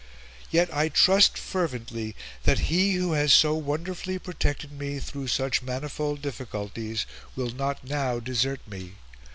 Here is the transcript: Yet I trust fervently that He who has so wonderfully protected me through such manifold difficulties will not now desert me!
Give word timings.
Yet 0.49 0.73
I 0.73 0.89
trust 0.89 1.37
fervently 1.37 2.15
that 2.41 2.57
He 2.71 2.93
who 2.93 3.11
has 3.11 3.31
so 3.31 3.53
wonderfully 3.53 4.17
protected 4.17 4.71
me 4.71 4.97
through 4.97 5.27
such 5.27 5.61
manifold 5.61 6.23
difficulties 6.23 7.05
will 7.35 7.51
not 7.51 7.83
now 7.87 8.19
desert 8.19 8.61
me! 8.67 8.93